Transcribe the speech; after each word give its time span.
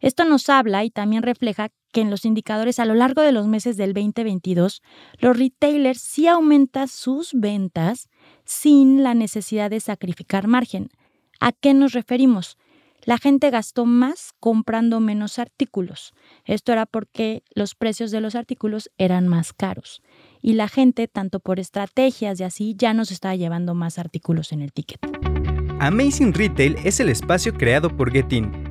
Esto 0.00 0.24
nos 0.24 0.48
habla 0.48 0.84
y 0.84 0.90
también 0.90 1.22
refleja 1.22 1.70
que 1.92 2.02
en 2.02 2.10
los 2.10 2.24
indicadores 2.24 2.78
a 2.78 2.84
lo 2.84 2.94
largo 2.94 3.22
de 3.22 3.32
los 3.32 3.46
meses 3.46 3.76
del 3.76 3.94
2022, 3.94 4.82
los 5.18 5.38
retailers 5.38 6.00
sí 6.00 6.26
aumentan 6.26 6.88
sus 6.88 7.32
ventas 7.32 8.08
sin 8.44 9.02
la 9.02 9.14
necesidad 9.14 9.70
de 9.70 9.80
sacrificar 9.80 10.46
margen. 10.46 10.90
¿A 11.40 11.52
qué 11.52 11.74
nos 11.74 11.92
referimos? 11.92 12.58
La 13.06 13.18
gente 13.18 13.50
gastó 13.50 13.86
más 13.86 14.32
comprando 14.40 14.98
menos 14.98 15.38
artículos. 15.38 16.12
Esto 16.44 16.72
era 16.72 16.86
porque 16.86 17.44
los 17.54 17.76
precios 17.76 18.10
de 18.10 18.20
los 18.20 18.34
artículos 18.34 18.90
eran 18.98 19.28
más 19.28 19.52
caros. 19.52 20.02
Y 20.42 20.54
la 20.54 20.66
gente, 20.68 21.06
tanto 21.06 21.38
por 21.38 21.60
estrategias 21.60 22.40
y 22.40 22.44
así, 22.44 22.74
ya 22.76 22.94
nos 22.94 23.12
estaba 23.12 23.36
llevando 23.36 23.74
más 23.74 24.00
artículos 24.00 24.50
en 24.50 24.60
el 24.60 24.72
ticket. 24.72 24.98
Amazing 25.78 26.32
Retail 26.32 26.76
es 26.84 26.98
el 27.00 27.08
espacio 27.08 27.54
creado 27.54 27.96
por 27.96 28.10
Getin, 28.10 28.65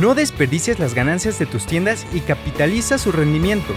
No 0.00 0.14
desperdicies 0.14 0.78
las 0.78 0.94
ganancias 0.94 1.40
de 1.40 1.46
tus 1.46 1.66
tiendas 1.66 2.06
y 2.14 2.20
capitaliza 2.20 2.98
su 2.98 3.10
rendimiento. 3.10 3.74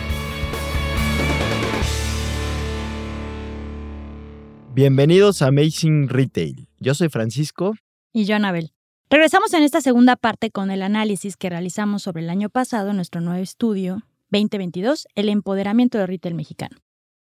Bienvenidos 4.76 5.42
a 5.42 5.48
Amazing 5.48 6.10
Retail. 6.10 6.68
Yo 6.80 6.94
soy 6.94 7.10
Francisco. 7.10 7.74
Y 8.14 8.26
yo, 8.26 8.36
Anabel. 8.36 8.72
Regresamos 9.10 9.52
en 9.56 9.64
esta 9.64 9.82
segunda 9.82 10.16
parte 10.16 10.52
con 10.52 10.70
el 10.70 10.84
análisis 10.84 11.38
que 11.38 11.50
realizamos 11.50 12.04
sobre 12.04 12.22
el 12.22 12.30
año 12.30 12.50
pasado 12.50 12.92
en 12.92 12.98
nuestro 12.98 13.20
nuevo 13.20 13.42
estudio 13.42 14.04
2022, 14.30 15.08
el 15.16 15.28
empoderamiento 15.28 15.98
del 15.98 16.08
retail 16.08 16.36
mexicano. 16.36 16.78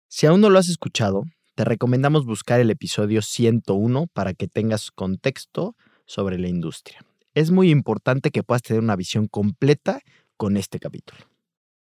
Si 0.10 0.26
aún 0.26 0.42
no 0.42 0.50
lo 0.50 0.60
has 0.60 0.68
escuchado, 0.68 1.24
te 1.56 1.64
recomendamos 1.64 2.26
buscar 2.26 2.60
el 2.60 2.70
episodio 2.70 3.22
101 3.22 4.08
para 4.12 4.34
que 4.34 4.50
tengas 4.50 4.92
contexto 4.92 5.78
sobre 6.06 6.38
la 6.38 6.50
industria. 6.50 7.00
Es 7.34 7.52
muy 7.52 7.70
importante 7.70 8.32
que 8.32 8.44
puedas 8.44 8.62
tener 8.64 8.82
una 8.82 8.96
visión 8.96 9.28
completa 9.28 10.02
con 10.38 10.58
este 10.58 10.80
capítulo. 10.80 11.20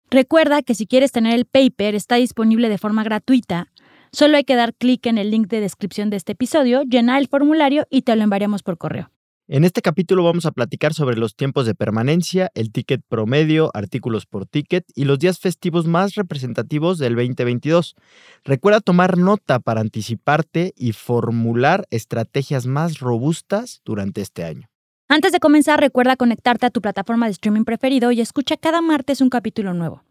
Recuerda 0.09 0.62
que 0.62 0.76
si 0.76 0.88
quieres 0.88 1.12
tener 1.12 1.36
el 1.36 1.45
paper 1.45 1.95
está 1.95 2.16
disponible 2.16 2.70
de 2.70 2.78
forma 2.78 3.04
gratuita. 3.04 3.72
Solo 4.12 4.38
hay 4.38 4.45
que 4.45 4.56
dar 4.56 4.73
clic 4.73 5.06
en 5.06 5.17
el 5.17 5.31
link 5.31 5.48
de 5.48 5.59
descripción 5.59 6.09
de 6.09 6.17
este 6.17 6.31
episodio, 6.31 6.84
llenar 6.84 7.20
el 7.20 7.28
formulario 7.28 7.86
y 7.89 8.04
te 8.04 8.16
lo 8.16 8.23
enviaremos 8.23 8.64
por 8.64 8.78
correo. 8.78 9.12
En 9.50 9.64
este 9.64 9.81
capítulo 9.81 10.23
vamos 10.23 10.45
a 10.45 10.52
platicar 10.52 10.94
sobre 10.94 11.16
los 11.17 11.36
tiempos 11.36 11.66
de 11.66 11.73
permanencia, 11.73 12.52
el 12.54 12.72
ticket 12.72 13.02
promedio, 13.08 13.72
artículos 13.73 14.26
por 14.26 14.45
ticket 14.45 14.86
y 14.94 15.06
los 15.06 15.20
días 15.20 15.39
festivos 15.39 15.88
más 15.88 16.16
representativos 16.16 16.98
del 16.98 17.16
2022. 17.16 17.95
Recuerda 18.44 18.82
tomar 18.82 19.17
nota 19.17 19.59
para 19.59 19.80
anticiparte 19.80 20.73
y 20.76 20.92
formular 20.92 21.88
estrategias 21.92 22.66
más 22.66 23.00
robustas 23.00 23.82
durante 23.86 24.20
este 24.20 24.44
año. 24.44 24.67
Antes 25.10 25.32
de 25.32 25.40
comenzar, 25.40 25.80
recuerda 25.80 26.18
conectarte 26.18 26.66
a 26.66 26.70
tu 26.70 26.82
plataforma 26.82 27.28
de 27.28 27.32
streaming 27.32 27.64
preferido 27.64 28.12
y 28.12 28.20
escucha 28.20 28.58
cada 28.58 28.82
martes 28.82 29.22
un 29.22 29.30
capítulo 29.30 29.74
nuevo. 29.74 30.04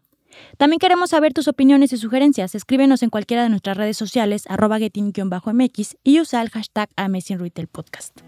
También 0.57 0.79
queremos 0.79 1.11
saber 1.11 1.33
tus 1.33 1.47
opiniones 1.47 1.93
y 1.93 1.97
sugerencias. 1.97 2.55
Escríbenos 2.55 3.03
en 3.03 3.11
cualquiera 3.11 3.43
de 3.43 3.49
nuestras 3.49 3.77
redes 3.77 3.95
sociales, 3.95 4.45
arroba 4.49 4.79
mx 4.79 5.97
y 6.03 6.19
usa 6.19 6.41
el 6.41 6.49
hashtag 6.49 6.89
Podcast. 7.71 8.21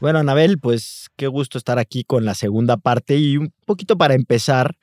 Bueno, 0.00 0.18
Anabel, 0.18 0.58
pues 0.58 1.10
qué 1.16 1.28
gusto 1.28 1.58
estar 1.58 1.78
aquí 1.78 2.02
con 2.02 2.24
la 2.24 2.34
segunda 2.34 2.76
parte 2.76 3.16
y 3.16 3.36
un 3.36 3.52
poquito 3.64 3.96
para 3.96 4.14
empezar, 4.14 4.76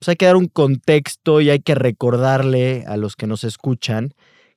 pues 0.00 0.08
hay 0.08 0.16
que 0.16 0.26
dar 0.26 0.36
un 0.36 0.48
contexto 0.48 1.42
y 1.42 1.50
hay 1.50 1.60
que 1.60 1.74
recordarle 1.74 2.84
a 2.86 2.96
los 2.96 3.16
que 3.16 3.26
nos 3.26 3.44
escuchan 3.44 4.14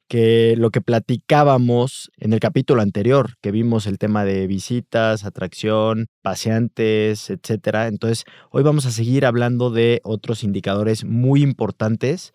que 0.08 0.56
lo 0.58 0.70
que 0.70 0.80
platicábamos 0.80 2.12
en 2.18 2.32
el 2.32 2.40
capítulo 2.40 2.82
anterior, 2.82 3.36
que 3.42 3.52
vimos 3.52 3.86
el 3.86 3.98
tema 3.98 4.24
de 4.24 4.48
visitas, 4.48 5.26
atracción, 5.26 6.08
paseantes, 6.22 7.30
etcétera. 7.30 7.88
Entonces, 7.88 8.24
hoy 8.52 8.64
vamos 8.64 8.86
a 8.86 8.92
seguir 8.92 9.26
hablando 9.26 9.70
de 9.70 10.00
otros 10.04 10.46
indicadores 10.46 11.04
muy 11.04 11.42
importantes 11.42 12.34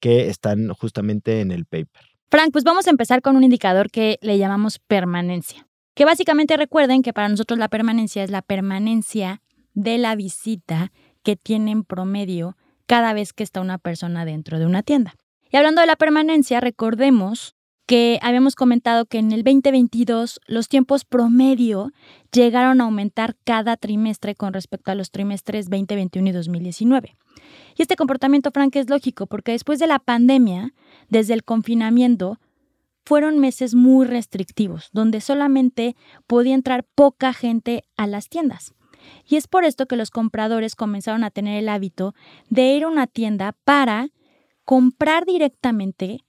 que 0.00 0.28
están 0.28 0.68
justamente 0.70 1.40
en 1.40 1.52
el 1.52 1.64
paper. 1.64 2.02
Frank, 2.28 2.50
pues 2.52 2.64
vamos 2.64 2.88
a 2.88 2.90
empezar 2.90 3.22
con 3.22 3.36
un 3.36 3.44
indicador 3.44 3.90
que 3.90 4.18
le 4.20 4.36
llamamos 4.36 4.80
permanencia. 4.80 5.68
Que 5.94 6.04
básicamente 6.04 6.56
recuerden 6.56 7.02
que 7.02 7.12
para 7.12 7.28
nosotros 7.28 7.58
la 7.58 7.68
permanencia 7.68 8.24
es 8.24 8.30
la 8.30 8.42
permanencia 8.42 9.42
de 9.74 9.98
la 9.98 10.16
visita 10.16 10.90
que 11.22 11.36
tiene 11.36 11.70
en 11.70 11.84
promedio 11.84 12.56
cada 12.86 13.12
vez 13.12 13.32
que 13.32 13.44
está 13.44 13.60
una 13.60 13.78
persona 13.78 14.24
dentro 14.24 14.58
de 14.58 14.66
una 14.66 14.82
tienda. 14.82 15.14
Y 15.50 15.56
hablando 15.56 15.80
de 15.80 15.86
la 15.86 15.96
permanencia, 15.96 16.60
recordemos 16.60 17.54
que 17.86 18.18
habíamos 18.20 18.54
comentado 18.54 19.06
que 19.06 19.18
en 19.18 19.32
el 19.32 19.42
2022 19.42 20.40
los 20.46 20.68
tiempos 20.68 21.06
promedio 21.06 21.90
llegaron 22.30 22.82
a 22.82 22.84
aumentar 22.84 23.34
cada 23.44 23.78
trimestre 23.78 24.34
con 24.34 24.52
respecto 24.52 24.90
a 24.90 24.94
los 24.94 25.10
trimestres 25.10 25.70
2021 25.70 26.28
y 26.28 26.32
2019. 26.32 27.16
Y 27.76 27.82
este 27.82 27.96
comportamiento, 27.96 28.50
Frank, 28.52 28.76
es 28.76 28.90
lógico 28.90 29.26
porque 29.26 29.52
después 29.52 29.78
de 29.78 29.86
la 29.86 30.00
pandemia, 30.00 30.74
desde 31.08 31.32
el 31.32 31.44
confinamiento, 31.44 32.38
fueron 33.06 33.38
meses 33.38 33.74
muy 33.74 34.06
restrictivos, 34.06 34.90
donde 34.92 35.22
solamente 35.22 35.96
podía 36.26 36.54
entrar 36.54 36.84
poca 36.94 37.32
gente 37.32 37.84
a 37.96 38.06
las 38.06 38.28
tiendas. 38.28 38.74
Y 39.26 39.36
es 39.36 39.46
por 39.46 39.64
esto 39.64 39.86
que 39.86 39.96
los 39.96 40.10
compradores 40.10 40.74
comenzaron 40.74 41.24
a 41.24 41.30
tener 41.30 41.58
el 41.58 41.68
hábito 41.68 42.14
de 42.48 42.74
ir 42.74 42.84
a 42.84 42.88
una 42.88 43.06
tienda 43.06 43.54
para 43.64 44.08
comprar 44.64 45.24
directamente 45.24 46.24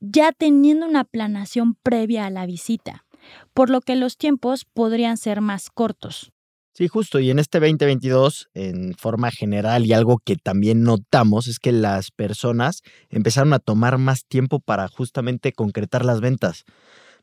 ya 0.00 0.32
teniendo 0.32 0.86
una 0.86 1.04
planación 1.04 1.74
previa 1.74 2.26
a 2.26 2.30
la 2.30 2.46
visita, 2.46 3.04
por 3.52 3.70
lo 3.70 3.80
que 3.80 3.96
los 3.96 4.16
tiempos 4.16 4.64
podrían 4.64 5.16
ser 5.16 5.40
más 5.40 5.70
cortos. 5.70 6.32
Sí, 6.72 6.88
justo. 6.88 7.18
Y 7.18 7.30
en 7.30 7.38
este 7.38 7.60
2022, 7.60 8.48
en 8.54 8.94
forma 8.94 9.30
general 9.30 9.84
y 9.84 9.92
algo 9.92 10.18
que 10.24 10.36
también 10.36 10.82
notamos 10.82 11.46
es 11.46 11.58
que 11.58 11.72
las 11.72 12.10
personas 12.10 12.80
empezaron 13.10 13.52
a 13.52 13.58
tomar 13.58 13.98
más 13.98 14.24
tiempo 14.24 14.60
para 14.60 14.88
justamente 14.88 15.52
concretar 15.52 16.04
las 16.04 16.20
ventas. 16.20 16.64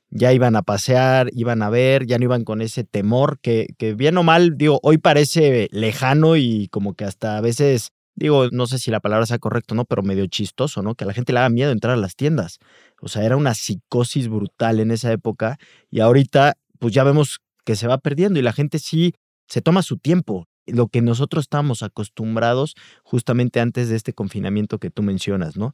Ya 0.09 0.33
iban 0.33 0.55
a 0.55 0.61
pasear, 0.61 1.29
iban 1.33 1.61
a 1.61 1.69
ver, 1.69 2.05
ya 2.05 2.17
no 2.17 2.23
iban 2.23 2.43
con 2.43 2.61
ese 2.61 2.83
temor 2.83 3.39
que, 3.39 3.67
que 3.77 3.93
bien 3.93 4.17
o 4.17 4.23
mal, 4.23 4.57
digo, 4.57 4.79
hoy 4.83 4.97
parece 4.97 5.67
lejano 5.71 6.37
y 6.37 6.69
como 6.69 6.93
que 6.93 7.03
hasta 7.05 7.37
a 7.37 7.41
veces, 7.41 7.91
digo, 8.15 8.49
no 8.51 8.67
sé 8.67 8.79
si 8.79 8.89
la 8.89 9.01
palabra 9.01 9.25
sea 9.25 9.39
correcta 9.39 9.75
no, 9.75 9.85
pero 9.85 10.03
medio 10.03 10.25
chistoso, 10.27 10.81
¿no? 10.81 10.95
Que 10.95 11.03
a 11.03 11.07
la 11.07 11.13
gente 11.13 11.33
le 11.33 11.39
haga 11.39 11.49
miedo 11.49 11.71
entrar 11.71 11.93
a 11.93 11.97
las 11.97 12.15
tiendas. 12.15 12.59
O 13.01 13.09
sea, 13.09 13.23
era 13.25 13.35
una 13.35 13.53
psicosis 13.53 14.29
brutal 14.29 14.79
en 14.79 14.91
esa 14.91 15.11
época 15.11 15.57
y 15.91 15.99
ahorita 15.99 16.57
pues 16.79 16.93
ya 16.93 17.03
vemos 17.03 17.39
que 17.65 17.75
se 17.75 17.87
va 17.87 17.97
perdiendo 17.97 18.39
y 18.39 18.43
la 18.43 18.53
gente 18.53 18.79
sí 18.79 19.13
se 19.47 19.61
toma 19.61 19.81
su 19.81 19.97
tiempo, 19.97 20.47
lo 20.67 20.87
que 20.87 21.01
nosotros 21.01 21.45
estamos 21.45 21.83
acostumbrados 21.83 22.75
justamente 23.03 23.59
antes 23.59 23.89
de 23.89 23.95
este 23.95 24.13
confinamiento 24.13 24.79
que 24.79 24.89
tú 24.89 25.03
mencionas, 25.03 25.57
¿no? 25.57 25.73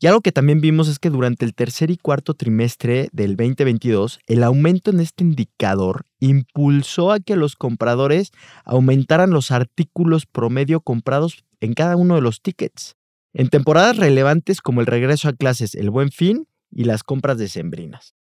Y 0.00 0.06
algo 0.06 0.20
que 0.20 0.32
también 0.32 0.60
vimos 0.60 0.88
es 0.88 0.98
que 0.98 1.10
durante 1.10 1.44
el 1.44 1.54
tercer 1.54 1.90
y 1.90 1.96
cuarto 1.96 2.34
trimestre 2.34 3.08
del 3.12 3.36
2022, 3.36 4.20
el 4.26 4.42
aumento 4.42 4.90
en 4.90 5.00
este 5.00 5.24
indicador 5.24 6.06
impulsó 6.20 7.12
a 7.12 7.20
que 7.20 7.36
los 7.36 7.56
compradores 7.56 8.30
aumentaran 8.64 9.30
los 9.30 9.50
artículos 9.50 10.26
promedio 10.26 10.80
comprados 10.80 11.44
en 11.60 11.74
cada 11.74 11.96
uno 11.96 12.14
de 12.14 12.20
los 12.20 12.40
tickets. 12.40 12.96
En 13.32 13.48
temporadas 13.48 13.96
relevantes 13.96 14.60
como 14.60 14.80
el 14.80 14.86
regreso 14.86 15.28
a 15.28 15.32
clases, 15.32 15.74
el 15.74 15.90
buen 15.90 16.10
fin 16.10 16.46
y 16.70 16.84
las 16.84 17.02
compras 17.02 17.38
decembrinas. 17.38 18.14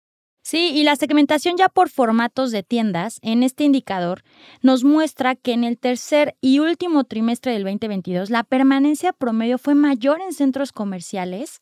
Sí, 0.44 0.72
y 0.76 0.84
la 0.84 0.98
segmentación 0.98 1.56
ya 1.56 1.70
por 1.70 1.90
formatos 1.90 2.52
de 2.52 2.64
tiendas 2.64 3.20
en 3.22 3.44
este 3.44 3.64
indicador 3.64 4.24
nos 4.62 4.84
muestra 4.84 5.36
que 5.36 5.54
en 5.54 5.64
el 5.64 5.78
tercer 5.78 6.36
y 6.42 6.60
último 6.60 7.06
trimestre 7.06 7.54
del 7.54 7.64
2022 7.64 8.30
la 8.30 8.44
permanencia 8.44 9.14
promedio 9.14 9.58
fue 9.58 9.74
mayor 9.74 10.20
en 10.20 10.34
centros 10.34 10.74
comerciales 10.74 11.62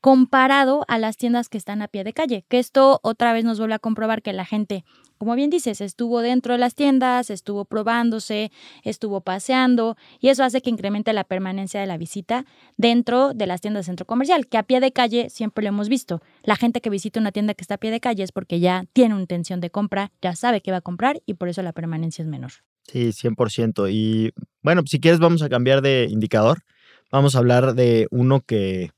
comparado 0.00 0.84
a 0.88 0.98
las 0.98 1.16
tiendas 1.16 1.48
que 1.48 1.58
están 1.58 1.80
a 1.80 1.86
pie 1.86 2.02
de 2.02 2.12
calle, 2.12 2.44
que 2.48 2.58
esto 2.58 2.98
otra 3.04 3.32
vez 3.32 3.44
nos 3.44 3.60
vuelve 3.60 3.74
a 3.74 3.78
comprobar 3.78 4.20
que 4.20 4.32
la 4.32 4.44
gente, 4.44 4.84
como 5.18 5.34
bien 5.34 5.50
dices, 5.50 5.80
estuvo 5.80 6.20
dentro 6.20 6.54
de 6.54 6.58
las 6.58 6.74
tiendas, 6.74 7.30
estuvo 7.30 7.64
probándose, 7.64 8.50
estuvo 8.84 9.20
paseando 9.20 9.96
y 10.20 10.28
eso 10.28 10.44
hace 10.44 10.60
que 10.62 10.70
incremente 10.70 11.12
la 11.12 11.24
permanencia 11.24 11.80
de 11.80 11.86
la 11.86 11.98
visita 11.98 12.46
dentro 12.76 13.34
de 13.34 13.46
las 13.46 13.60
tiendas 13.60 13.84
de 13.84 13.90
centro 13.90 14.06
comercial, 14.06 14.46
que 14.46 14.58
a 14.58 14.62
pie 14.62 14.80
de 14.80 14.92
calle 14.92 15.28
siempre 15.30 15.62
lo 15.64 15.68
hemos 15.68 15.88
visto. 15.88 16.22
La 16.42 16.56
gente 16.56 16.80
que 16.80 16.90
visita 16.90 17.20
una 17.20 17.32
tienda 17.32 17.54
que 17.54 17.62
está 17.62 17.74
a 17.74 17.78
pie 17.78 17.90
de 17.90 18.00
calle 18.00 18.22
es 18.22 18.32
porque 18.32 18.60
ya 18.60 18.84
tiene 18.92 19.14
una 19.14 19.22
intención 19.22 19.60
de 19.60 19.70
compra, 19.70 20.12
ya 20.22 20.34
sabe 20.34 20.60
que 20.60 20.70
va 20.70 20.78
a 20.78 20.82
comprar 20.82 21.20
y 21.26 21.34
por 21.34 21.48
eso 21.48 21.62
la 21.62 21.72
permanencia 21.72 22.22
es 22.22 22.28
menor. 22.28 22.52
Sí, 22.84 23.12
100%. 23.12 23.90
Y 23.92 24.32
bueno, 24.62 24.82
si 24.86 25.00
quieres 25.00 25.20
vamos 25.20 25.42
a 25.42 25.48
cambiar 25.48 25.82
de 25.82 26.06
indicador. 26.08 26.62
Vamos 27.10 27.34
a 27.34 27.38
hablar 27.38 27.74
de 27.74 28.06
uno 28.10 28.42
que 28.42 28.90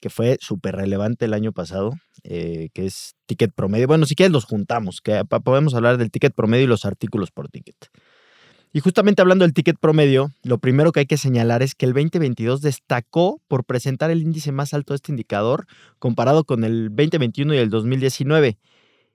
que 0.00 0.10
fue 0.10 0.38
súper 0.40 0.76
relevante 0.76 1.24
el 1.24 1.34
año 1.34 1.52
pasado, 1.52 1.92
eh, 2.24 2.68
que 2.74 2.86
es 2.86 3.14
ticket 3.26 3.52
promedio. 3.54 3.86
Bueno, 3.86 4.06
si 4.06 4.14
quieres 4.14 4.32
los 4.32 4.44
juntamos, 4.44 5.00
que 5.00 5.24
podemos 5.24 5.74
hablar 5.74 5.98
del 5.98 6.10
ticket 6.10 6.34
promedio 6.34 6.64
y 6.64 6.68
los 6.68 6.84
artículos 6.84 7.30
por 7.30 7.48
ticket. 7.48 7.76
Y 8.72 8.80
justamente 8.80 9.22
hablando 9.22 9.44
del 9.44 9.54
ticket 9.54 9.78
promedio, 9.78 10.32
lo 10.42 10.58
primero 10.58 10.92
que 10.92 11.00
hay 11.00 11.06
que 11.06 11.16
señalar 11.16 11.62
es 11.62 11.74
que 11.74 11.86
el 11.86 11.94
2022 11.94 12.60
destacó 12.60 13.40
por 13.48 13.64
presentar 13.64 14.10
el 14.10 14.20
índice 14.20 14.52
más 14.52 14.74
alto 14.74 14.92
de 14.92 14.96
este 14.96 15.12
indicador 15.12 15.66
comparado 15.98 16.44
con 16.44 16.62
el 16.62 16.88
2021 16.90 17.54
y 17.54 17.58
el 17.58 17.70
2019. 17.70 18.58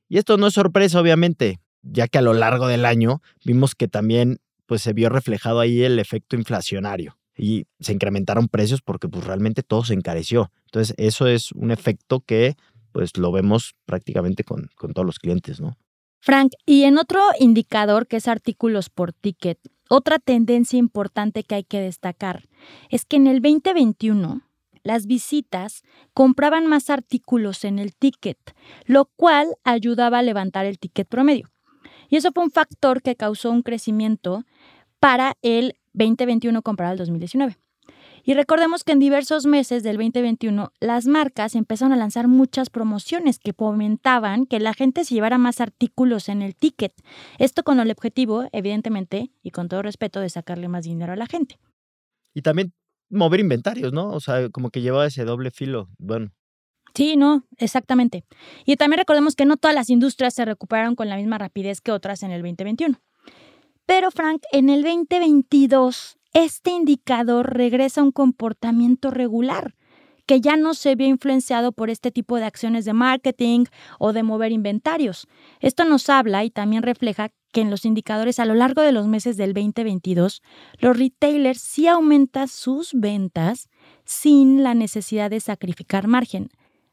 Y 0.10 0.18
esto 0.18 0.38
no 0.38 0.48
es 0.48 0.56
sorpresa, 0.56 1.00
obviamente, 1.00 1.60
ya 1.84 2.07
que 2.07 2.18
a 2.18 2.22
lo 2.22 2.34
largo 2.34 2.68
del 2.68 2.86
año 2.86 3.22
vimos 3.45 3.75
que 3.75 3.88
también 3.88 4.39
pues, 4.66 4.81
se 4.81 4.94
vio 4.94 5.10
reflejado 5.10 5.60
ahí 5.60 5.84
el 5.84 6.00
efecto 6.00 6.36
inflacionario 6.36 7.21
y 7.38 7.66
se 7.80 7.94
incrementaron 7.94 8.48
precios 8.48 8.81
porque 8.81 9.07
pues 9.07 9.25
realmente 9.25 9.63
todo 9.63 9.83
se 9.83 9.94
encareció. 9.94 10.51
Entonces 10.66 10.95
eso 10.98 11.28
es 11.28 11.51
un 11.51 11.72
efecto 11.72 12.22
que 12.22 12.56
pues 12.92 13.18
lo 13.18 13.31
vemos 13.31 13.75
prácticamente 13.86 14.44
con, 14.44 14.69
con 14.75 14.94
todos 14.94 15.06
los 15.06 15.19
clientes, 15.19 15.62
¿no? 15.62 15.78
Frank, 16.19 16.51
y 16.66 16.83
en 16.83 16.98
otro 17.00 17.19
indicador 17.39 18.06
que 18.06 18.18
es 18.18 18.28
artículos 18.28 18.89
por 18.89 19.12
ticket, 19.12 19.57
otra 19.89 20.19
tendencia 20.19 20.78
importante 20.78 21.44
que 21.44 21.56
hay 21.56 21.63
que 21.63 21.81
destacar 21.81 22.48
es 22.89 23.06
que 23.06 23.18
en 23.18 23.28
el 23.28 23.42
2021 23.42 24.42
las 24.84 25.06
visitas 25.06 25.84
compraban 26.13 26.68
más 26.68 26.89
artículos 26.89 27.66
en 27.66 27.80
el 27.80 27.95
ticket, 27.95 28.38
lo 28.86 29.06
cual 29.16 29.56
ayudaba 29.63 30.19
a 30.19 30.24
levantar 30.24 30.66
el 30.66 30.80
ticket 30.80 31.07
promedio. 31.07 31.50
Y 32.10 32.18
eso 32.18 32.31
fue 32.31 32.44
un 32.44 32.51
factor 32.51 33.01
que 33.01 33.16
causó 33.16 33.51
un 33.51 33.63
crecimiento 33.63 34.44
para 35.00 35.38
el 35.42 35.75
2021 35.94 36.62
comparado 36.62 36.94
al 36.94 36.98
2019. 36.98 37.58
Y 38.24 38.36
recordemos 38.36 38.84
que 38.84 38.92
en 38.92 39.00
diversos 39.00 39.46
meses 39.46 39.82
del 39.84 39.98
2021 39.98 40.72
las 40.80 41.08
marcas 41.08 41.56
empezaron 41.56 41.92
a 41.94 41.98
lanzar 41.98 42.28
muchas 42.28 42.70
promociones 42.70 43.40
que 43.40 43.54
fomentaban 43.54 44.46
que 44.46 44.60
la 44.60 44.74
gente 44.74 45.06
se 45.06 45.16
llevara 45.16 45.38
más 45.38 45.60
artículos 45.60 46.30
en 46.30 46.42
el 46.42 46.56
ticket. 46.56 46.94
Esto 47.40 47.64
con 47.64 47.80
el 47.80 47.90
objetivo, 47.90 48.48
evidentemente, 48.52 49.32
y 49.42 49.52
con 49.52 49.70
todo 49.70 49.82
respeto, 49.82 50.20
de 50.20 50.30
sacarle 50.30 50.68
más 50.68 50.84
dinero 50.84 51.14
a 51.14 51.16
la 51.16 51.26
gente. 51.26 51.58
Y 52.34 52.44
también 52.44 52.74
mover 53.10 53.40
inventarios, 53.40 53.92
¿no? 53.92 54.10
O 54.10 54.20
sea, 54.20 54.50
como 54.50 54.70
que 54.70 54.82
llevaba 54.82 55.08
ese 55.08 55.26
doble 55.26 55.50
filo. 55.52 55.90
Bueno. 55.98 56.32
Sí, 56.94 57.16
no, 57.16 57.46
exactamente. 57.58 58.26
Y 58.66 58.76
también 58.76 59.00
recordemos 59.00 59.36
que 59.36 59.46
no 59.46 59.58
todas 59.58 59.74
las 59.74 59.90
industrias 59.90 60.34
se 60.34 60.46
recuperaron 60.46 60.96
con 60.96 61.10
la 61.10 61.16
misma 61.16 61.38
rapidez 61.38 61.82
que 61.82 61.92
otras 61.92 62.22
en 62.24 62.32
el 62.32 62.42
2021. 62.42 63.00
Pero 63.94 64.10
Frank, 64.10 64.44
en 64.54 64.70
el 64.70 64.84
2022, 64.84 66.18
este 66.32 66.72
indicador 66.72 67.54
regresa 67.54 68.00
a 68.00 68.06
un 68.06 68.14
comportamiento 68.14 69.12
regular 69.12 69.76
que 70.26 70.40
ya 70.40 70.56
no 70.56 70.76
se 70.76 70.96
vio 70.96 71.08
influenciado 71.08 71.74
por 71.74 71.90
este 71.90 72.10
tipo 72.10 72.38
de 72.38 72.46
acciones 72.46 72.86
de 72.86 72.94
marketing 72.94 73.66
o 74.00 74.14
de 74.14 74.24
mover 74.24 74.54
inventarios. 74.54 75.28
Esto 75.60 75.84
nos 75.84 76.08
habla 76.10 76.46
y 76.46 76.50
también 76.50 76.84
refleja 76.84 77.32
que 77.52 77.60
en 77.60 77.70
los 77.70 77.84
indicadores 77.84 78.40
a 78.40 78.46
lo 78.46 78.56
largo 78.56 78.82
de 78.82 78.94
los 78.94 79.08
meses 79.08 79.36
del 79.36 79.54
2022, 79.54 80.42
los 80.80 80.98
retailers 80.98 81.60
sí 81.60 81.90
aumentan 81.90 82.48
sus 82.48 82.94
ventas 82.94 83.68
sin 84.06 84.64
la 84.64 84.74
necesidad 84.74 85.30
de 85.30 85.42
sacrificar 85.42 86.08
margen. 86.08 86.48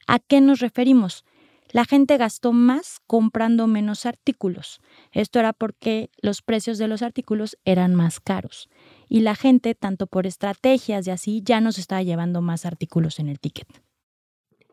¿A 0.09 0.19
qué 0.19 0.41
nos 0.41 0.59
referimos? 0.59 1.25
La 1.71 1.85
gente 1.85 2.17
gastó 2.17 2.53
más 2.53 2.99
comprando 3.07 3.67
menos 3.67 4.07
artículos. 4.07 4.81
Esto 5.13 5.39
era 5.39 5.53
porque 5.53 6.11
los 6.23 6.43
precios 6.43 6.79
de 6.79 6.89
los 6.89 7.03
artículos 7.03 7.57
eran 7.65 7.95
más 7.95 8.21
caros. 8.21 8.69
Y 9.09 9.21
la 9.21 9.35
gente, 9.35 9.75
tanto 9.75 10.07
por 10.07 10.27
estrategias 10.27 11.07
y 11.07 11.11
así, 11.11 11.43
ya 11.45 11.61
nos 11.61 11.79
estaba 11.79 12.03
llevando 12.03 12.41
más 12.41 12.65
artículos 12.65 13.19
en 13.19 13.29
el 13.29 13.39
ticket. 13.39 13.69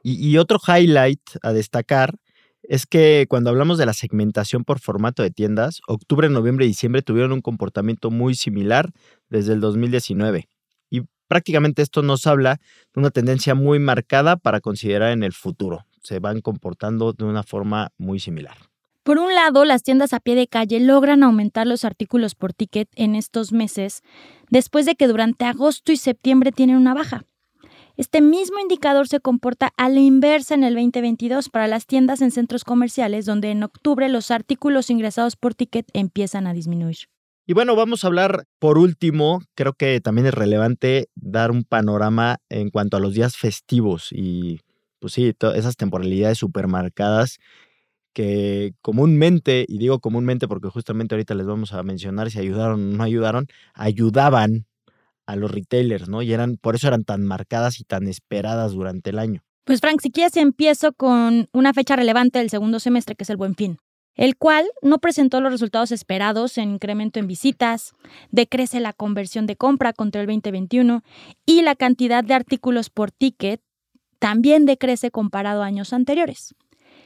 Y, 0.03 0.38
otro 0.38 0.59
highlight 0.65 1.21
a 1.42 1.51
destacar 1.51 2.19
es 2.62 2.86
que 2.86 3.25
cuando 3.27 3.50
hablamos 3.50 3.80
de 3.80 3.88
la 3.88 3.94
segmentación 3.94 4.63
por 4.63 4.80
formato 4.80 5.24
de 5.24 5.31
tiendas, 5.31 5.81
octubre, 5.88 6.30
noviembre 6.30 6.65
y 6.65 6.69
diciembre 6.69 7.01
tuvieron 7.01 7.31
un 7.31 7.42
comportamiento 7.42 8.12
muy 8.12 8.36
similar 8.36 8.92
desde 9.30 9.53
el 9.53 9.62
2019. 9.62 10.47
Y 10.92 11.01
prácticamente 11.27 11.81
esto 11.81 12.03
nos 12.03 12.27
habla 12.27 12.59
de 12.94 13.00
una 13.00 13.09
tendencia 13.09 13.56
muy 13.56 13.80
marcada 13.80 14.38
para 14.38 14.62
considerar 14.62 15.12
en 15.12 15.24
el 15.24 15.33
futuro 15.33 15.86
se 16.06 16.19
van 16.19 16.42
comportando 16.42 17.13
de 17.13 17.25
una 17.25 17.44
forma 17.44 17.92
muy 17.98 18.19
similar. 18.19 18.56
Por 19.04 19.19
un 19.19 19.36
lado, 19.36 19.66
las 19.66 19.84
tiendas 19.84 20.13
a 20.13 20.19
pie 20.19 20.34
de 20.36 20.48
calle 20.48 20.80
logran 20.80 21.24
aumentar 21.24 21.68
los 21.68 21.86
artículos 21.86 22.34
por 22.34 22.54
ticket 22.54 22.90
en 22.96 23.13
estos 23.13 23.52
meses, 23.52 24.02
después 24.50 24.86
de 24.86 24.96
que 24.96 25.07
durante 25.07 25.46
agosto 25.46 25.92
y 25.92 25.98
septiembre 25.98 26.52
tienen 26.52 26.78
una 26.78 26.96
baja. 26.96 27.25
Este 27.98 28.19
mismo 28.19 28.60
indicador 28.60 29.07
se 29.07 29.19
comporta 29.19 29.72
a 29.78 29.90
la 29.90 30.00
inversa 30.00 30.54
en 30.56 30.63
el 30.63 30.74
2022 30.74 31.50
para 31.50 31.68
las 31.68 31.86
tiendas 31.86 32.22
en 32.22 32.31
centros 32.31 32.63
comerciales, 32.63 33.25
donde 33.25 33.52
en 33.52 33.63
octubre 33.63 34.10
los 34.10 34.31
artículos 34.31 34.90
ingresados 34.90 35.36
por 35.36 35.54
ticket 35.54 35.88
empiezan 35.94 36.48
a 36.48 36.54
disminuir. 36.54 36.98
Y 37.48 37.54
bueno, 37.54 37.75
vamos 37.75 38.04
a 38.04 38.07
hablar 38.07 38.46
por 38.57 38.80
último, 38.80 39.44
creo 39.54 39.74
que 39.74 40.02
también 40.02 40.25
es 40.25 40.34
relevante 40.34 41.10
dar 41.13 41.52
un 41.52 41.63
panorama 41.63 42.38
en 42.50 42.72
cuanto 42.72 42.98
a 42.98 43.00
los 43.00 43.13
días 43.13 43.38
festivos 43.38 44.10
y 44.12 44.62
pues 45.06 45.13
sí, 45.13 45.36
esas 45.54 45.78
temporalidades 45.78 46.40
supermarcadas 46.40 47.38
que 48.12 48.74
comúnmente, 48.81 49.63
y 49.68 49.78
digo 49.78 50.00
comúnmente 50.00 50.48
porque 50.48 50.69
justamente 50.69 51.13
ahorita 51.13 51.36
les 51.36 51.46
vamos 51.46 51.74
a 51.74 51.84
mencionar 51.84 52.31
si 52.31 52.40
ayudaron 52.40 52.94
o 52.94 52.98
no 52.98 53.04
ayudaron, 53.04 53.46
ayudaban 53.75 54.66
a 55.28 55.36
los 55.36 55.52
retailers, 55.52 56.10
¿no? 56.10 56.24
Y 56.24 56.34
eran, 56.34 56.57
por 56.57 56.74
eso 56.74 56.88
eran 56.88 57.04
tan 57.04 57.24
marcadas 57.24 57.80
y 57.80 57.84
tan 57.84 58.07
esperadas 58.07 58.72
durante 58.72 59.12
el 59.12 59.19
año. 59.19 59.44
Pues 59.63 59.80
Frank, 59.80 60.02
si 60.02 60.10
quieres 60.10 60.38
empiezo 60.38 60.92
con 60.92 61.50
una 61.54 61.72
fecha 61.72 61.96
relevante 61.96 62.40
del 62.40 62.50
segundo 62.50 62.80
semestre, 62.80 63.13
que 63.13 63.25
es 63.25 63.30
el 63.30 63.38
Buen 63.38 63.54
Fin, 63.54 63.78
el 64.16 64.38
cual 64.38 64.66
no 64.81 64.98
presentó 64.98 65.40
los 65.40 65.52
resultados 65.52 65.92
esperados 65.92 66.57
en 66.57 66.72
incremento 66.72 67.19
en 67.19 67.28
visitas, 67.28 67.94
decrece 68.31 68.80
la 68.80 68.94
conversión 68.94 69.46
de 69.46 69.56
compra 69.56 69.94
contra 69.94 70.22
el 70.22 70.25
2021 70.25 71.04
y 71.46 71.62
la 71.62 71.75
cantidad 71.75 72.24
de 72.24 72.34
artículos 72.34 72.90
por 72.90 73.12
ticket 73.12 73.62
también 74.25 74.66
decrece 74.66 75.12
comparado 75.12 75.62
a 75.62 75.68
años 75.68 75.94
anteriores. 75.94 76.56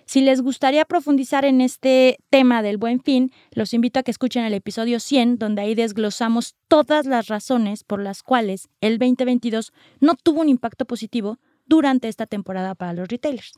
Si 0.06 0.21
les 0.21 0.39
gustaría 0.39 0.86
profundizar 0.86 1.44
en 1.44 1.60
este 1.60 2.18
tema 2.30 2.62
del 2.62 2.77
buen 2.77 3.01
fin, 3.01 3.34
los 3.51 3.74
invito 3.74 4.00
a 4.00 4.03
que 4.03 4.12
escuchen 4.12 4.46
el 4.46 4.53
episodio 4.53 5.01
100, 5.01 5.38
donde 5.38 5.62
ahí 5.62 5.75
desglosamos 5.75 6.55
todas 6.70 7.05
las 7.05 7.27
razones 7.27 7.84
por 7.84 8.01
las 8.01 8.24
cuales 8.24 8.70
el 8.79 9.00
2022 9.00 9.74
no 10.00 10.15
tuvo 10.15 10.39
un 10.39 10.48
impacto 10.48 10.86
positivo 10.86 11.39
durante 11.65 12.08
esta 12.08 12.25
temporada 12.25 12.74
para 12.74 12.93
los 12.93 13.10
retailers. 13.10 13.51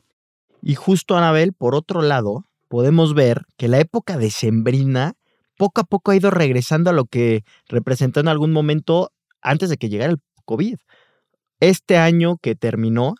Y 0.60 0.74
justo, 0.74 1.16
Anabel, 1.16 1.52
por 1.52 1.76
otro 1.76 2.02
lado, 2.02 2.44
podemos 2.66 3.14
ver 3.14 3.42
que 3.56 3.68
la 3.68 3.78
época 3.78 4.16
decembrina 4.16 5.12
poco 5.56 5.82
a 5.82 5.84
poco 5.84 6.10
ha 6.10 6.16
ido 6.16 6.32
regresando 6.32 6.90
a 6.90 6.94
lo 6.94 7.04
que 7.04 7.44
representó 7.68 8.18
en 8.18 8.26
algún 8.26 8.50
momento 8.50 9.12
antes 9.40 9.70
de 9.70 9.76
que 9.76 9.88
llegara 9.88 10.10
el 10.10 10.18
COVID. 10.46 10.78
Este 11.60 11.96
año 11.96 12.38
que 12.42 12.56
terminó 12.56 13.14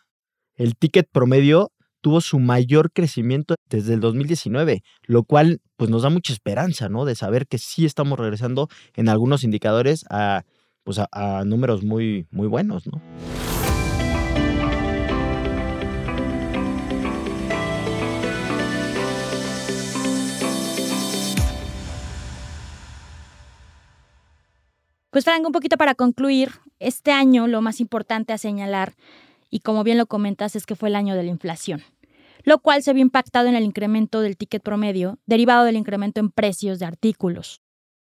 el 0.63 0.77
ticket 0.77 1.09
promedio 1.11 1.73
tuvo 2.01 2.21
su 2.21 2.39
mayor 2.39 2.93
crecimiento 2.93 3.57
desde 3.69 3.95
el 3.95 4.01
2019, 4.01 4.83
lo 5.03 5.25
cual 5.25 5.61
pues 5.77 5.91
nos 5.91 6.03
da 6.03 6.11
mucha 6.11 6.33
esperanza, 6.33 6.89
¿no? 6.89 7.05
De 7.05 7.17
saber 7.17 7.49
que 7.49 7.59
sí 7.59 7.85
estamos 7.85 8.19
regresando 8.19 8.69
en 8.95 9.09
algunos 9.09 9.43
indicadores 9.43 10.05
a, 10.09 10.45
pues, 10.85 11.01
a, 11.01 11.45
números 11.45 11.83
muy, 11.83 12.27
muy 12.31 12.47
buenos, 12.47 12.87
¿no? 12.87 13.03
Pues 25.11 25.25
Frank, 25.25 25.45
un 25.45 25.53
poquito 25.53 25.77
para 25.77 25.95
concluir, 25.95 26.53
este 26.79 27.11
año 27.11 27.47
lo 27.47 27.61
más 27.63 27.81
importante 27.81 28.33
a 28.33 28.39
señalar 28.39 28.95
y 29.53 29.61
como 29.61 29.85
bien 29.85 29.99
lo 29.99 30.07
comentas 30.07 30.57
es 30.57 30.67
que 30.67 30.75
fue 30.75 30.89
el 30.89 30.97
año 30.97 31.15
de 31.15 31.23
la 31.23 31.31
inflación, 31.31 31.83
lo 32.43 32.59
cual 32.59 32.83
se 32.83 32.93
vio 32.95 33.03
impactado 33.03 33.47
en 33.47 33.55
el 33.55 33.65
incremento 33.65 34.23
del 34.23 34.37
ticket 34.37 34.63
promedio 34.63 35.19
derivado 35.27 35.65
del 35.65 35.77
incremento 35.77 36.19
en 36.19 36.31
precios 36.31 36.79
de 36.79 36.87
artículos. 36.87 37.61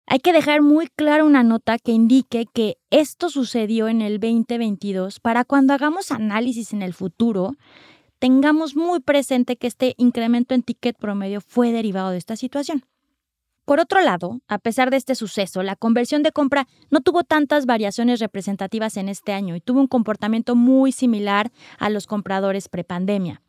Hay 0.07 0.19
que 0.19 0.33
dejar 0.33 0.63
muy 0.63 0.89
clara 0.89 1.23
una 1.23 1.43
nota 1.43 1.79
que 1.79 1.93
indique 1.93 2.47
que 2.53 2.79
esto 2.91 3.29
sucedió 3.29 3.89
en 3.89 4.01
el 4.01 4.21
2022 4.21 5.21
para 5.21 5.45
cuando 5.45 5.75
hagamos 5.75 6.11
análisis 6.11 6.73
en 6.73 6.83
el 6.83 6.95
futuro, 6.95 7.53
tengamos 8.19 8.75
muy 8.75 9.01
presente 9.01 9.57
que 9.57 9.67
este 9.67 9.95
incremento 9.99 10.55
en 10.55 10.63
ticket 10.63 10.97
promedio 10.97 11.43
fue 11.43 11.73
derivado 11.73 12.11
de 12.11 12.19
esta 12.19 12.37
situación. 12.37 12.85
Por 13.65 13.81
otro 13.81 14.03
lado, 14.03 14.41
a 14.47 14.59
pesar 14.59 14.91
de 14.91 14.99
este 14.99 15.15
suceso, 15.15 15.63
la 15.63 15.75
conversión 15.75 16.23
de 16.23 16.33
compra 16.33 16.67
no 16.91 17.01
tuvo 17.01 17.25
tantas 17.25 17.65
variaciones 17.65 18.21
representativas 18.21 18.99
en 18.99 19.09
este 19.09 19.33
año 19.33 19.57
y 19.57 19.61
tuvo 19.61 19.81
un 19.81 19.87
comportamiento 19.87 20.55
muy 20.55 20.93
similar 20.93 21.51
a 21.79 21.89
los 21.89 22.07
compradores 22.07 22.69
prepandemia. 22.69 23.41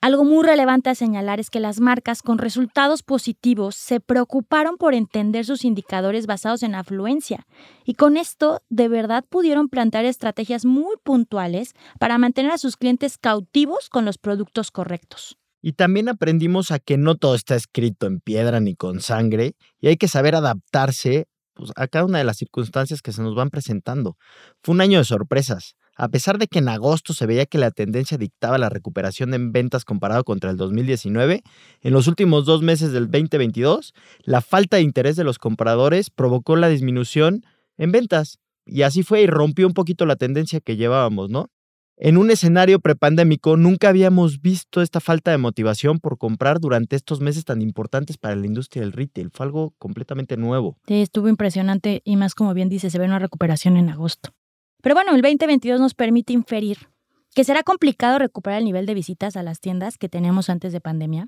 Algo 0.00 0.24
muy 0.24 0.44
relevante 0.44 0.90
a 0.90 0.94
señalar 0.94 1.40
es 1.40 1.50
que 1.50 1.58
las 1.58 1.80
marcas 1.80 2.22
con 2.22 2.38
resultados 2.38 3.02
positivos 3.02 3.74
se 3.74 3.98
preocuparon 3.98 4.76
por 4.76 4.94
entender 4.94 5.44
sus 5.44 5.64
indicadores 5.64 6.26
basados 6.26 6.62
en 6.62 6.76
afluencia 6.76 7.46
y 7.84 7.94
con 7.94 8.16
esto 8.16 8.62
de 8.68 8.86
verdad 8.86 9.24
pudieron 9.28 9.68
plantear 9.68 10.04
estrategias 10.04 10.64
muy 10.64 10.94
puntuales 11.02 11.74
para 11.98 12.18
mantener 12.18 12.52
a 12.52 12.58
sus 12.58 12.76
clientes 12.76 13.18
cautivos 13.18 13.88
con 13.88 14.04
los 14.04 14.18
productos 14.18 14.70
correctos. 14.70 15.37
Y 15.60 15.72
también 15.72 16.08
aprendimos 16.08 16.70
a 16.70 16.78
que 16.78 16.96
no 16.96 17.16
todo 17.16 17.34
está 17.34 17.54
escrito 17.54 18.06
en 18.06 18.20
piedra 18.20 18.60
ni 18.60 18.74
con 18.74 19.00
sangre 19.00 19.54
y 19.80 19.88
hay 19.88 19.96
que 19.96 20.08
saber 20.08 20.34
adaptarse 20.34 21.26
pues, 21.54 21.72
a 21.76 21.88
cada 21.88 22.04
una 22.04 22.18
de 22.18 22.24
las 22.24 22.36
circunstancias 22.36 23.02
que 23.02 23.12
se 23.12 23.22
nos 23.22 23.34
van 23.34 23.50
presentando. 23.50 24.16
Fue 24.62 24.74
un 24.74 24.80
año 24.80 24.98
de 24.98 25.04
sorpresas. 25.04 25.74
A 25.96 26.08
pesar 26.08 26.38
de 26.38 26.46
que 26.46 26.60
en 26.60 26.68
agosto 26.68 27.12
se 27.12 27.26
veía 27.26 27.44
que 27.44 27.58
la 27.58 27.72
tendencia 27.72 28.16
dictaba 28.16 28.56
la 28.56 28.68
recuperación 28.68 29.34
en 29.34 29.50
ventas 29.50 29.84
comparado 29.84 30.22
contra 30.22 30.48
el 30.52 30.56
2019, 30.56 31.42
en 31.80 31.92
los 31.92 32.06
últimos 32.06 32.46
dos 32.46 32.62
meses 32.62 32.92
del 32.92 33.10
2022, 33.10 33.94
la 34.22 34.40
falta 34.40 34.76
de 34.76 34.84
interés 34.84 35.16
de 35.16 35.24
los 35.24 35.40
compradores 35.40 36.10
provocó 36.10 36.54
la 36.54 36.68
disminución 36.68 37.44
en 37.76 37.90
ventas. 37.90 38.38
Y 38.64 38.82
así 38.82 39.02
fue 39.02 39.22
y 39.22 39.26
rompió 39.26 39.66
un 39.66 39.74
poquito 39.74 40.06
la 40.06 40.14
tendencia 40.14 40.60
que 40.60 40.76
llevábamos, 40.76 41.30
¿no? 41.30 41.50
En 42.00 42.16
un 42.16 42.30
escenario 42.30 42.78
prepandémico 42.78 43.56
nunca 43.56 43.88
habíamos 43.88 44.40
visto 44.40 44.82
esta 44.82 45.00
falta 45.00 45.32
de 45.32 45.38
motivación 45.38 45.98
por 45.98 46.16
comprar 46.16 46.60
durante 46.60 46.94
estos 46.94 47.20
meses 47.20 47.44
tan 47.44 47.60
importantes 47.60 48.16
para 48.18 48.36
la 48.36 48.46
industria 48.46 48.82
del 48.82 48.92
retail. 48.92 49.30
Fue 49.32 49.46
algo 49.46 49.74
completamente 49.78 50.36
nuevo. 50.36 50.78
Sí, 50.86 51.02
estuvo 51.02 51.28
impresionante 51.28 52.00
y 52.04 52.14
más 52.14 52.36
como 52.36 52.54
bien 52.54 52.68
dice, 52.68 52.90
se 52.90 53.00
ve 53.00 53.06
una 53.06 53.18
recuperación 53.18 53.76
en 53.76 53.88
agosto. 53.88 54.30
Pero 54.80 54.94
bueno, 54.94 55.12
el 55.12 55.22
2022 55.22 55.80
nos 55.80 55.94
permite 55.94 56.32
inferir 56.32 56.88
que 57.34 57.42
será 57.42 57.64
complicado 57.64 58.20
recuperar 58.20 58.60
el 58.60 58.64
nivel 58.64 58.86
de 58.86 58.94
visitas 58.94 59.36
a 59.36 59.42
las 59.42 59.58
tiendas 59.58 59.98
que 59.98 60.08
teníamos 60.08 60.50
antes 60.50 60.72
de 60.72 60.80
pandemia, 60.80 61.26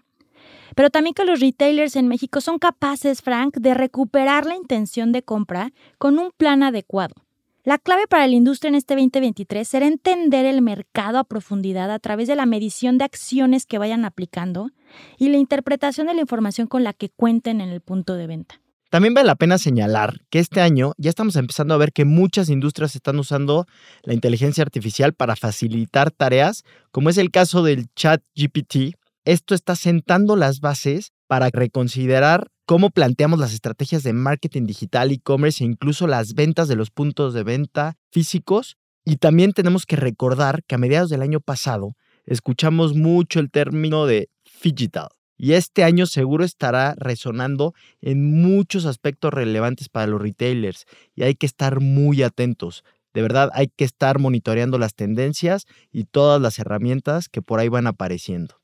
pero 0.77 0.91
también 0.91 1.15
que 1.15 1.25
los 1.25 1.41
retailers 1.41 1.97
en 1.97 2.07
México 2.07 2.41
son 2.41 2.61
capaces, 2.61 3.23
Frank, 3.23 3.57
de 3.57 3.75
recuperar 3.75 4.47
la 4.47 4.55
intención 4.55 5.11
de 5.11 5.25
compra 5.25 5.73
con 5.99 6.21
un 6.21 6.31
plan 6.37 6.63
adecuado. 6.63 7.17
La 7.63 7.77
clave 7.77 8.07
para 8.09 8.27
la 8.27 8.35
industria 8.35 8.71
en 8.71 8.75
este 8.75 8.95
2023 8.95 9.69
será 9.69 9.87
entender 9.87 10.47
el 10.47 10.63
mercado 10.63 11.19
a 11.19 11.25
profundidad 11.25 11.91
a 11.91 11.99
través 11.99 12.27
de 12.27 12.35
la 12.35 12.47
medición 12.47 12.97
de 12.97 13.05
acciones 13.05 13.67
que 13.67 13.77
vayan 13.77 14.07
aplicando 14.07 14.71
y 15.19 15.29
la 15.29 15.37
interpretación 15.37 16.07
de 16.07 16.15
la 16.15 16.23
información 16.23 16.67
con 16.69 16.85
la 16.85 16.95
que 16.95 17.11
cuenten 17.11 17.61
en 17.61 17.69
el 17.69 17.83
punto 17.83 18.15
de 18.15 18.27
venta. 18.27 18.63
También 18.89 19.13
vale 19.13 19.27
la 19.27 19.37
pena 19.37 19.59
señalar 19.59 20.23
que 20.31 20.39
este 20.39 20.63
año 20.63 20.95
ya 20.97 21.11
estamos 21.11 21.37
empezando 21.37 21.75
a 21.75 21.77
ver 21.77 21.93
que 21.93 22.07
muchas 22.07 22.49
industrias 22.49 22.97
están 22.97 23.19
usando 23.19 23.67
la 24.05 24.15
inteligencia 24.15 24.63
artificial 24.63 25.13
para 25.13 25.37
facilitar 25.37 26.11
tareas, 26.11 26.65
como 26.91 27.11
es 27.11 27.19
el 27.19 27.31
caso 27.31 27.63
del 27.63 27.93
chat 27.95 28.23
GPT. 28.35 28.97
Esto 29.27 29.55
está 29.55 29.77
sentando 29.77 30.35
las 30.35 30.61
bases 30.61 31.13
para 31.27 31.51
reconsiderar 31.51 32.49
cómo 32.71 32.91
planteamos 32.91 33.41
las 33.41 33.53
estrategias 33.53 34.05
de 34.05 34.13
marketing 34.13 34.65
digital, 34.65 35.11
e-commerce 35.11 35.65
e 35.65 35.67
incluso 35.67 36.07
las 36.07 36.35
ventas 36.35 36.69
de 36.69 36.77
los 36.77 36.93
puntos 36.93 37.35
de 37.35 37.43
venta 37.43 37.99
físicos. 38.13 38.77
Y 39.05 39.17
también 39.17 39.53
tenemos 39.53 39.87
que 39.87 39.97
recordar 39.97 40.63
que 40.63 40.77
a 40.77 40.79
mediados 40.79 41.11
del 41.11 41.23
año 41.23 41.41
pasado 41.41 41.97
escuchamos 42.27 42.95
mucho 42.95 43.41
el 43.41 43.51
término 43.51 44.07
de 44.07 44.31
digital 44.63 45.09
y 45.37 45.55
este 45.55 45.83
año 45.83 46.07
seguro 46.07 46.45
estará 46.45 46.95
resonando 46.97 47.75
en 48.03 48.41
muchos 48.41 48.87
aspectos 48.87 49.35
relevantes 49.35 49.89
para 49.89 50.07
los 50.07 50.23
retailers 50.23 50.85
y 51.17 51.25
hay 51.25 51.35
que 51.35 51.47
estar 51.47 51.81
muy 51.81 52.23
atentos. 52.23 52.85
De 53.13 53.23
verdad, 53.23 53.51
hay 53.53 53.67
que 53.67 53.85
estar 53.85 54.21
monitoreando 54.21 54.79
las 54.79 54.95
tendencias 54.95 55.67
y 55.91 56.05
todas 56.05 56.41
las 56.41 56.61
herramientas 56.61 57.29
que 57.29 57.43
por 57.43 57.59
ahí 57.59 57.67
van 57.67 57.89
apareciendo. 57.89 58.61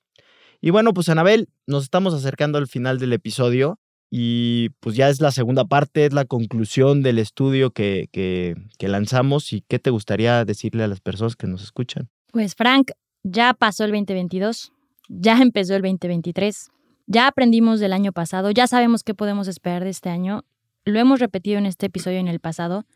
Y 0.60 0.70
bueno, 0.70 0.94
pues 0.94 1.08
Anabel, 1.08 1.48
nos 1.66 1.82
estamos 1.82 2.14
acercando 2.14 2.58
al 2.58 2.68
final 2.68 3.00
del 3.00 3.12
episodio 3.12 3.80
y 4.18 4.70
pues 4.80 4.96
ya 4.96 5.10
es 5.10 5.20
la 5.20 5.30
segunda 5.30 5.66
parte, 5.66 6.06
es 6.06 6.14
la 6.14 6.24
conclusión 6.24 7.02
del 7.02 7.18
estudio 7.18 7.72
que, 7.72 8.08
lanzamos 8.80 9.52
y 9.52 9.60
qué 9.60 9.78
te 9.78 9.90
gustaría 9.90 10.46
decirle 10.46 10.84
a 10.84 10.88
las 10.88 11.00
personas 11.00 11.36
que 11.36 11.46
nos 11.46 11.62
escuchan. 11.62 12.08
Pues 12.32 12.54
Frank, 12.54 12.92
ya 13.24 13.52
pasó 13.52 13.84
el 13.84 13.90
2022, 13.90 14.72
ya 15.10 15.36
empezó 15.42 15.76
el 15.76 15.82
2023, 15.82 16.70
ya 17.06 17.26
aprendimos 17.26 17.78
del 17.78 17.92
año 17.92 18.12
pasado, 18.12 18.50
ya 18.52 18.66
sabemos 18.66 19.02
qué 19.02 19.12
podemos 19.12 19.48
esperar 19.48 19.84
de 19.84 19.90
este 19.90 20.08
año, 20.08 20.46
lo 20.86 20.98
hemos 20.98 21.20
repetido 21.20 21.58
en 21.58 21.66
este 21.66 21.84
episodio 21.84 22.18
en 22.18 22.28
el 22.28 22.40
pasado. 22.40 22.86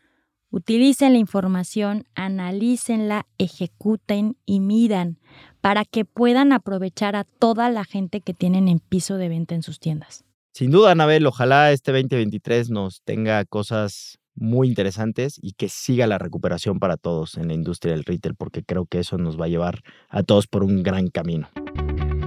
Utilicen 0.49 1.13
la 1.13 1.19
información, 1.19 2.07
analícenla, 2.15 3.27
ejecuten 3.37 4.37
y 4.47 4.59
midan 4.59 5.19
para 5.61 5.85
que 5.85 6.03
puedan 6.03 6.51
aprovechar 6.51 7.15
a 7.15 7.25
toda 7.25 7.69
la 7.69 7.85
gente 7.85 8.21
que 8.21 8.33
tienen 8.33 8.67
en 8.67 8.79
piso 8.79 9.17
de 9.17 9.29
venta 9.29 9.53
en 9.53 9.61
sus 9.61 9.79
tiendas. 9.79 10.25
Sin 10.53 10.69
duda, 10.69 10.91
Anabel, 10.91 11.25
ojalá 11.27 11.71
este 11.71 11.93
2023 11.93 12.71
nos 12.71 13.01
tenga 13.03 13.45
cosas 13.45 14.19
muy 14.35 14.67
interesantes 14.67 15.39
y 15.41 15.53
que 15.53 15.69
siga 15.69 16.07
la 16.07 16.17
recuperación 16.17 16.77
para 16.77 16.97
todos 16.97 17.37
en 17.37 17.47
la 17.47 17.53
industria 17.53 17.93
del 17.93 18.03
retail, 18.03 18.35
porque 18.35 18.61
creo 18.61 18.85
que 18.85 18.99
eso 18.99 19.17
nos 19.17 19.39
va 19.39 19.45
a 19.45 19.47
llevar 19.47 19.79
a 20.09 20.23
todos 20.23 20.47
por 20.47 20.65
un 20.65 20.83
gran 20.83 21.07
camino. 21.07 21.47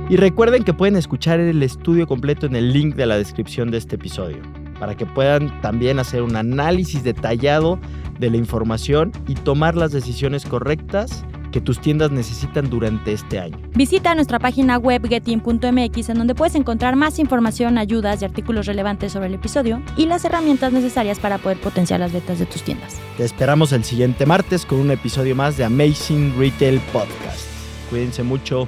Y 0.09 0.16
recuerden 0.16 0.64
que 0.64 0.73
pueden 0.73 0.97
escuchar 0.97 1.38
el 1.38 1.62
estudio 1.62 2.07
completo 2.07 2.47
en 2.47 2.57
el 2.57 2.73
link 2.73 2.95
de 2.95 3.04
la 3.04 3.19
descripción 3.19 3.71
de 3.71 3.76
este 3.76 3.97
episodio, 3.97 4.40
para 4.81 4.97
que 4.97 5.04
puedan 5.04 5.61
también 5.61 5.99
hacer 5.99 6.23
un 6.23 6.37
análisis 6.37 7.04
detallado 7.04 7.78
de 8.19 8.31
la 8.31 8.38
información 8.38 9.12
y 9.28 9.35
tomar 9.35 9.76
las 9.76 9.93
decisiones 9.93 10.47
correctas 10.47 11.26
que 11.54 11.61
tus 11.61 11.78
tiendas 11.78 12.11
necesitan 12.11 12.68
durante 12.68 13.12
este 13.12 13.38
año. 13.38 13.56
Visita 13.76 14.12
nuestra 14.16 14.40
página 14.40 14.76
web 14.76 15.06
getin.mx 15.08 16.08
en 16.08 16.18
donde 16.18 16.34
puedes 16.34 16.56
encontrar 16.56 16.96
más 16.96 17.20
información, 17.20 17.78
ayudas 17.78 18.20
y 18.20 18.25
artículos 18.25 18.66
relevantes 18.66 19.12
sobre 19.12 19.28
el 19.28 19.34
episodio 19.34 19.80
y 19.96 20.06
las 20.06 20.25
herramientas 20.25 20.73
necesarias 20.73 21.20
para 21.20 21.38
poder 21.38 21.61
potenciar 21.61 22.00
las 22.00 22.12
ventas 22.12 22.40
de 22.40 22.46
tus 22.46 22.62
tiendas. 22.62 22.96
Te 23.16 23.25
esperamos 23.25 23.70
el 23.70 23.84
siguiente 23.84 24.26
martes 24.26 24.66
con 24.66 24.80
un 24.80 24.90
episodio 24.90 25.37
más 25.37 25.56
de 25.56 25.62
Amazing 25.62 26.34
Retail 26.37 26.80
Podcast. 26.92 27.46
Cuídense 27.88 28.25
mucho. 28.25 28.66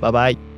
Bye 0.00 0.12
bye. 0.12 0.49